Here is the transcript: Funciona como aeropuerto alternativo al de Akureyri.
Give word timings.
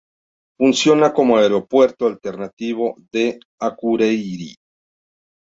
Funciona 0.57 1.13
como 1.13 1.37
aeropuerto 1.37 2.07
alternativo 2.07 2.95
al 2.97 3.07
de 3.11 3.39
Akureyri. 3.59 4.55